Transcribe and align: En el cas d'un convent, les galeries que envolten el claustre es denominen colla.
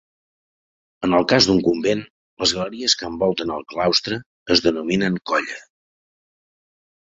En 1.07 1.11
el 1.17 1.25
cas 1.31 1.47
d'un 1.49 1.59
convent, 1.67 2.01
les 2.43 2.53
galeries 2.59 2.95
que 3.01 3.07
envolten 3.09 3.53
el 3.57 3.67
claustre 3.75 4.19
es 4.57 4.65
denominen 4.69 5.21
colla. 5.35 5.61